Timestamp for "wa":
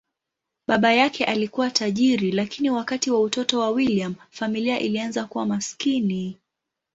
3.11-3.21, 3.59-3.69